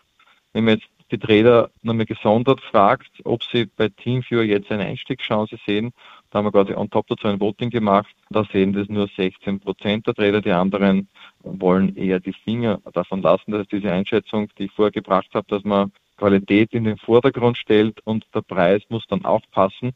Wenn 0.54 0.66
man 0.66 0.76
jetzt 0.76 0.88
die 1.12 1.18
Trader 1.18 1.72
nochmal 1.82 2.06
gesondert 2.06 2.62
fragt, 2.62 3.10
ob 3.24 3.44
sie 3.44 3.66
bei 3.66 3.90
Teamviewer 3.90 4.44
jetzt 4.44 4.72
eine 4.72 4.86
Einstiegschance 4.86 5.58
sehen, 5.66 5.92
da 6.30 6.40
haben 6.40 6.46
wir 6.46 6.52
quasi 6.52 6.74
on 6.74 6.90
top 6.90 7.08
dazu 7.08 7.28
ein 7.28 7.40
Voting 7.40 7.72
gemacht. 7.72 8.14
Da 8.30 8.44
sehen 8.52 8.74
das 8.74 8.88
nur 8.90 9.08
16 9.08 9.60
Prozent 9.60 10.06
der 10.06 10.14
Trader. 10.14 10.42
Die 10.42 10.52
anderen 10.52 11.08
wollen 11.42 11.96
eher 11.96 12.20
die 12.20 12.34
Finger 12.34 12.80
davon 12.94 13.22
lassen. 13.22 13.52
Das 13.52 13.62
ist 13.62 13.72
diese 13.72 13.92
Einschätzung, 13.92 14.50
die 14.58 14.66
ich 14.66 14.72
vorher 14.72 14.92
gebracht 14.92 15.30
habe, 15.34 15.48
dass 15.48 15.64
man 15.64 15.92
Qualität 16.18 16.74
in 16.74 16.84
den 16.84 16.98
Vordergrund 16.98 17.58
stellt 17.58 18.00
und 18.06 18.26
der 18.36 18.42
Preis 18.42 18.84
muss 18.90 19.08
dann 19.08 19.26
auch 19.26 19.42
passen, 19.52 19.94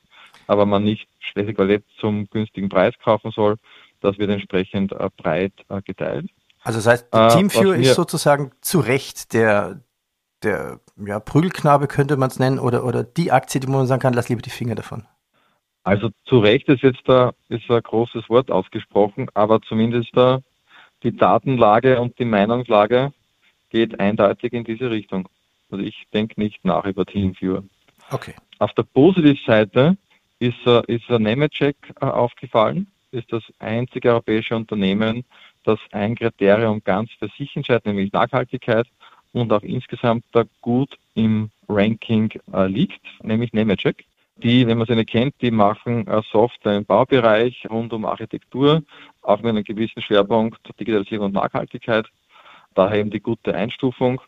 aber 0.47 0.65
man 0.65 0.83
nicht 0.83 1.07
Qualität 1.33 1.83
zum 1.99 2.29
günstigen 2.29 2.69
Preis 2.69 2.93
kaufen 3.03 3.31
soll. 3.31 3.57
Das 4.01 4.17
wird 4.17 4.29
entsprechend 4.29 4.91
äh, 4.91 5.09
breit 5.17 5.53
äh, 5.69 5.81
geteilt. 5.81 6.29
Also 6.63 6.79
das 6.79 6.87
heißt, 6.87 7.07
äh, 7.11 7.27
Teamviewer 7.29 7.75
ist 7.75 7.95
sozusagen 7.95 8.51
zu 8.61 8.79
Recht 8.79 9.33
der, 9.33 9.81
der 10.43 10.79
ja, 10.97 11.19
Prügelknabe 11.19 11.87
könnte 11.87 12.17
man 12.17 12.29
es 12.29 12.39
nennen 12.39 12.59
oder, 12.59 12.85
oder 12.85 13.03
die 13.03 13.31
Aktie, 13.31 13.59
die 13.59 13.67
man 13.67 13.87
sagen 13.87 14.01
kann, 14.01 14.13
lass 14.13 14.29
lieber 14.29 14.41
die 14.41 14.49
Finger 14.49 14.75
davon. 14.75 15.05
Also 15.83 16.11
zu 16.25 16.39
Recht 16.39 16.69
ist 16.69 16.81
jetzt 16.81 17.01
da 17.05 17.33
ist 17.49 17.69
ein 17.69 17.81
großes 17.81 18.29
Wort 18.29 18.49
ausgesprochen, 18.49 19.27
aber 19.33 19.61
zumindest 19.61 20.11
da 20.13 20.39
die 21.03 21.15
Datenlage 21.15 21.99
und 21.99 22.17
die 22.19 22.25
Meinungslage 22.25 23.11
geht 23.69 23.99
eindeutig 23.99 24.53
in 24.53 24.63
diese 24.63 24.89
Richtung. 24.89 25.27
Also 25.69 25.83
ich 25.83 26.05
denke 26.13 26.39
nicht 26.39 26.63
nach 26.63 26.85
über 26.85 27.05
Teamviewer. 27.05 27.63
Okay. 28.11 28.35
Auf 28.59 28.73
der 28.73 28.83
Positivseite 28.83 29.97
ist, 30.43 30.65
ist 30.87 31.09
Nemetschek 31.09 31.75
äh, 32.01 32.05
aufgefallen, 32.05 32.87
ist 33.11 33.31
das 33.31 33.43
einzige 33.59 34.09
europäische 34.09 34.55
Unternehmen, 34.55 35.23
das 35.63 35.79
ein 35.91 36.15
Kriterium 36.15 36.83
ganz 36.83 37.11
für 37.17 37.29
sich 37.37 37.55
entscheidet, 37.55 37.85
nämlich 37.85 38.11
Nachhaltigkeit 38.11 38.87
und 39.31 39.53
auch 39.53 39.61
insgesamt 39.61 40.25
da 40.33 40.43
gut 40.61 40.97
im 41.15 41.49
Ranking 41.69 42.29
äh, 42.53 42.67
liegt, 42.67 43.01
nämlich 43.21 43.53
Nemetschek. 43.53 44.05
Die, 44.37 44.67
wenn 44.67 44.79
man 44.79 44.87
sie 44.87 44.95
nicht 44.95 45.11
kennt, 45.11 45.35
die 45.41 45.51
machen 45.51 46.07
äh, 46.07 46.21
Software 46.29 46.77
im 46.77 46.85
Baubereich 46.85 47.65
rund 47.69 47.93
um 47.93 48.03
Architektur, 48.03 48.83
auch 49.21 49.37
mit 49.37 49.49
einem 49.49 49.63
gewissen 49.63 50.01
Schwerpunkt 50.01 50.59
Digitalisierung 50.79 51.27
und 51.27 51.33
Nachhaltigkeit. 51.33 52.07
Daher 52.75 52.99
eben 52.99 53.11
die 53.11 53.21
gute 53.21 53.53
Einstufung. 53.55 54.19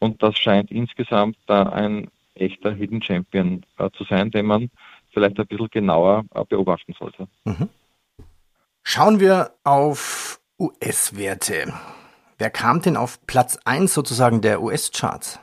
Und 0.00 0.22
das 0.22 0.36
scheint 0.36 0.70
insgesamt 0.72 1.36
da 1.46 1.62
ein 1.62 2.08
echter 2.34 2.72
Hidden 2.74 3.02
Champion 3.02 3.62
äh, 3.78 3.88
zu 3.92 4.04
sein, 4.04 4.30
den 4.30 4.46
man 4.46 4.70
vielleicht 5.12 5.38
ein 5.38 5.46
bisschen 5.46 5.68
genauer 5.70 6.24
äh, 6.34 6.44
beobachten 6.44 6.94
sollte. 6.98 7.28
Mhm. 7.44 7.68
Schauen 8.82 9.20
wir 9.20 9.52
auf 9.64 10.40
US-Werte. 10.58 11.72
Wer 12.38 12.50
kam 12.50 12.82
denn 12.82 12.96
auf 12.96 13.24
Platz 13.26 13.58
1 13.64 13.94
sozusagen 13.94 14.40
der 14.40 14.62
US-Charts? 14.62 15.38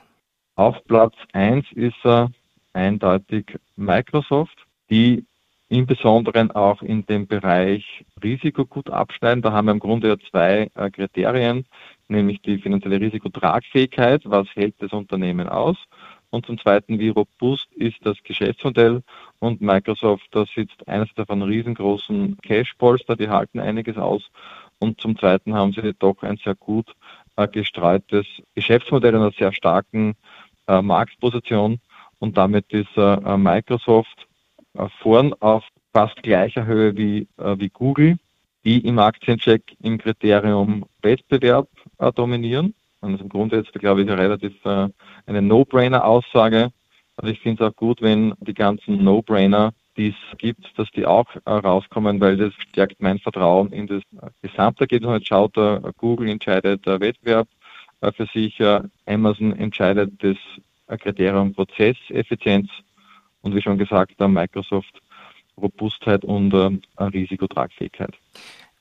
Auf 0.56 0.76
Platz 0.86 1.14
1 1.32 1.64
ist 1.72 1.96
er 2.04 2.30
eindeutig 2.74 3.46
Microsoft, 3.76 4.56
die 4.90 5.24
im 5.68 5.86
Besonderen 5.86 6.50
auch 6.50 6.82
in 6.82 7.06
dem 7.06 7.26
Bereich 7.26 8.04
Risiko 8.22 8.66
gut 8.66 8.90
abschneiden. 8.90 9.40
Da 9.40 9.52
haben 9.52 9.66
wir 9.66 9.72
im 9.72 9.78
Grunde 9.78 10.08
ja 10.08 10.16
zwei 10.30 10.68
äh, 10.74 10.90
Kriterien, 10.90 11.64
nämlich 12.08 12.42
die 12.42 12.58
finanzielle 12.58 13.00
Risikotragfähigkeit, 13.00 14.22
was 14.24 14.48
hält 14.54 14.74
das 14.80 14.92
Unternehmen 14.92 15.48
aus 15.48 15.76
und 16.30 16.46
zum 16.46 16.58
Zweiten, 16.58 16.98
wie 16.98 17.08
robust 17.08 17.72
ist 17.74 17.98
das 18.04 18.16
Geschäftsmodell? 18.22 19.02
Und 19.40 19.60
Microsoft, 19.60 20.26
da 20.30 20.44
sitzt 20.46 20.86
eines 20.86 21.12
davon 21.14 21.42
riesengroßen 21.42 22.38
Cash-Polster, 22.42 23.16
die 23.16 23.28
halten 23.28 23.58
einiges 23.58 23.96
aus. 23.96 24.22
Und 24.78 25.00
zum 25.00 25.18
Zweiten 25.18 25.54
haben 25.54 25.72
sie 25.72 25.92
doch 25.98 26.22
ein 26.22 26.38
sehr 26.38 26.54
gut 26.54 26.94
äh, 27.36 27.48
gestreutes 27.48 28.26
Geschäftsmodell 28.54 29.14
und 29.16 29.22
einer 29.22 29.32
sehr 29.32 29.52
starken 29.52 30.14
äh, 30.68 30.80
Marktposition. 30.80 31.80
Und 32.18 32.36
damit 32.36 32.72
ist 32.72 32.96
äh, 32.96 33.36
Microsoft 33.36 34.26
äh, 34.74 34.86
vorn 35.02 35.34
auf 35.40 35.64
fast 35.92 36.22
gleicher 36.22 36.64
Höhe 36.64 36.96
wie, 36.96 37.26
äh, 37.38 37.58
wie 37.58 37.70
Google, 37.70 38.18
die 38.64 38.86
im 38.86 38.98
Aktiencheck 38.98 39.76
im 39.82 39.98
Kriterium 39.98 40.84
Wettbewerb 41.02 41.68
äh, 41.98 42.12
dominieren. 42.12 42.74
Und 43.00 43.28
Grunde 43.28 43.56
jetzt, 43.56 43.72
glaube 43.72 44.02
ich, 44.02 44.08
relativ 44.08 44.54
äh, 44.64 44.88
eine 45.26 45.42
No-Brainer-Aussage. 45.42 46.70
Also 47.16 47.32
ich 47.32 47.40
finde 47.40 47.64
es 47.64 47.70
auch 47.70 47.76
gut, 47.76 48.02
wenn 48.02 48.34
die 48.40 48.54
ganzen 48.54 49.02
No-Brainer, 49.02 49.72
die 49.96 50.08
es 50.08 50.38
gibt, 50.38 50.66
dass 50.78 50.90
die 50.92 51.06
auch 51.06 51.26
äh, 51.44 51.50
rauskommen, 51.50 52.20
weil 52.20 52.36
das 52.36 52.52
stärkt 52.54 53.00
mein 53.00 53.18
Vertrauen 53.18 53.72
in 53.72 53.86
das 53.86 54.02
Gesamtergebnis. 54.42 55.12
Jetzt 55.12 55.28
schaut 55.28 55.56
Google 55.96 56.28
entscheidet 56.28 56.86
Wettbewerb 56.86 57.48
für 58.14 58.26
sich, 58.32 58.58
Amazon 59.04 59.54
entscheidet 59.58 60.12
das 60.22 60.36
Kriterium 61.00 61.52
Prozesseffizienz 61.52 62.70
und 63.42 63.54
wie 63.54 63.60
schon 63.60 63.76
gesagt, 63.76 64.18
Microsoft 64.18 65.02
Robustheit 65.60 66.24
und 66.24 66.52
äh, 66.54 67.02
Risikotragfähigkeit. 67.02 68.14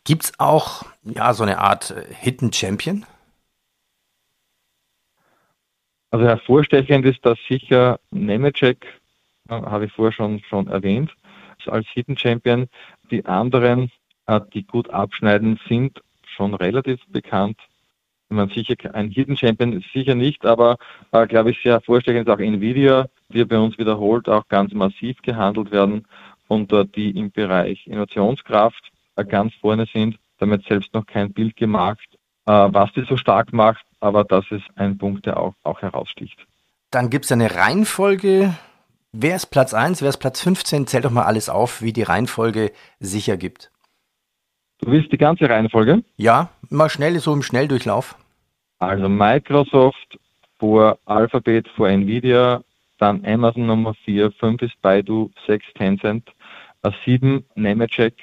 Gibt 0.03 0.25
es 0.25 0.33
auch 0.39 0.83
ja, 1.03 1.33
so 1.33 1.43
eine 1.43 1.59
Art 1.59 1.91
äh, 1.91 2.13
Hidden 2.13 2.53
Champion? 2.53 3.05
Also 6.11 6.25
hervorstechend 6.25 7.05
ist 7.05 7.25
das 7.25 7.37
sicher 7.47 7.99
Nemetschek, 8.11 8.85
äh, 9.49 9.53
habe 9.53 9.85
ich 9.85 9.91
vorher 9.91 10.11
schon, 10.11 10.41
schon 10.49 10.67
erwähnt, 10.67 11.13
als 11.67 11.87
Hidden 11.89 12.17
Champion. 12.17 12.67
Die 13.11 13.25
anderen, 13.25 13.91
äh, 14.27 14.39
die 14.53 14.65
gut 14.65 14.89
abschneiden, 14.89 15.59
sind 15.67 16.01
schon 16.23 16.53
relativ 16.53 16.99
bekannt 17.07 17.57
man 18.29 18.49
sicher 18.49 18.75
ein 18.93 19.09
Hidden 19.09 19.37
Champion 19.37 19.83
sicher 19.93 20.15
nicht, 20.15 20.45
aber 20.45 20.77
äh, 21.11 21.25
glaube 21.27 21.51
ich 21.51 21.61
sehr 21.61 21.81
vorstellend 21.81 22.27
ist 22.27 22.33
auch 22.33 22.39
Nvidia, 22.39 23.07
die 23.29 23.43
bei 23.45 23.57
uns 23.57 23.77
wiederholt 23.77 24.29
auch 24.29 24.47
ganz 24.47 24.71
massiv 24.73 25.21
gehandelt 25.21 25.71
werden 25.71 26.05
und 26.47 26.71
äh, 26.71 26.85
die 26.85 27.11
im 27.11 27.31
Bereich 27.31 27.85
Innovationskraft 27.87 28.91
äh, 29.15 29.25
ganz 29.25 29.53
vorne 29.55 29.87
sind. 29.91 30.17
Damit 30.37 30.63
selbst 30.65 30.93
noch 30.93 31.05
kein 31.05 31.33
Bild 31.33 31.55
gemacht, 31.57 32.07
äh, 32.45 32.51
was 32.51 32.91
die 32.93 33.03
so 33.03 33.17
stark 33.17 33.51
macht, 33.51 33.83
aber 33.99 34.23
das 34.23 34.45
ist 34.51 34.65
ein 34.75 34.97
Punkt, 34.97 35.25
der 35.25 35.39
auch, 35.39 35.53
auch 35.63 35.81
heraussticht. 35.81 36.37
Dann 36.91 37.09
gibt 37.09 37.25
es 37.25 37.31
eine 37.31 37.55
Reihenfolge. 37.55 38.55
Wer 39.11 39.35
ist 39.35 39.47
Platz 39.47 39.73
1, 39.73 40.01
wer 40.01 40.09
ist 40.09 40.17
Platz 40.17 40.41
15? 40.41 40.87
Zähl 40.87 41.01
doch 41.01 41.11
mal 41.11 41.23
alles 41.23 41.49
auf, 41.49 41.81
wie 41.81 41.93
die 41.93 42.03
Reihenfolge 42.03 42.71
sicher 42.99 43.37
gibt. 43.37 43.71
Du 44.79 44.91
willst 44.91 45.11
die 45.11 45.17
ganze 45.17 45.49
Reihenfolge? 45.49 46.03
Ja, 46.15 46.49
mal 46.69 46.89
schnell 46.89 47.19
so 47.19 47.33
im 47.33 47.43
Schnelldurchlauf. 47.43 48.15
Also 48.79 49.09
Microsoft 49.09 50.17
vor 50.57 50.99
Alphabet, 51.05 51.67
vor 51.75 51.89
Nvidia, 51.89 52.63
dann 52.97 53.25
Amazon 53.25 53.65
Nummer 53.65 53.93
4, 54.05 54.31
5 54.31 54.61
ist 54.61 54.81
Baidu, 54.81 55.31
6 55.47 55.65
Tencent, 55.75 56.29
7 57.05 57.45
Nemetschek, 57.55 58.15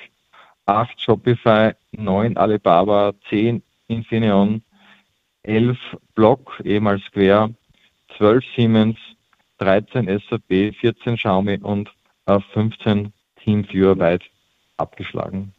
8 0.66 1.00
Shopify, 1.00 1.73
9 1.92 2.37
Alibaba, 2.37 3.12
10 3.28 3.62
Infineon, 3.88 4.62
11 5.47 5.79
Block, 6.15 6.61
ehemals 6.65 7.03
Square, 7.05 7.55
12 8.17 8.45
Siemens, 8.57 8.97
13 9.59 10.07
SAP, 10.29 10.75
14 10.81 11.17
Xiaomi 11.17 11.59
und 11.62 11.91
15 12.53 13.12
Teamviewer 13.43 13.99
weit 13.99 14.23
abgeschlagen. 14.76 15.53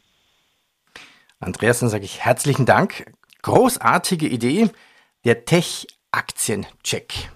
Andreas, 1.40 1.80
dann 1.80 1.88
sage 1.88 2.04
ich 2.04 2.20
herzlichen 2.24 2.66
Dank. 2.66 3.12
Großartige 3.42 4.26
Idee, 4.26 4.68
der 5.24 5.44
Tech-Aktien-Check. 5.44 7.30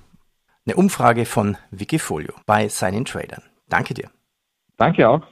Eine 0.66 0.76
Umfrage 0.76 1.24
von 1.24 1.56
Wikifolio 1.70 2.34
bei 2.46 2.68
seinen 2.68 3.04
Tradern. 3.04 3.42
Danke 3.68 3.94
dir. 3.94 4.10
Danke 4.76 5.08
auch. 5.08 5.22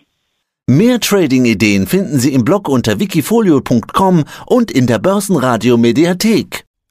Mehr 0.67 1.01
Trading-Ideen 1.01 1.87
finden 1.87 2.19
Sie 2.21 2.33
im 2.33 2.45
Blog 2.45 2.69
unter 2.69 3.01
wikifolio.com 3.01 4.25
und 4.47 4.71
in 4.71 4.87
der 4.87 4.99
Börsenradio 5.01 5.77
Mediathek. 5.77 6.65